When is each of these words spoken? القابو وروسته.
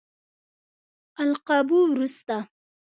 القابو 1.21 1.77
وروسته. 1.91 2.35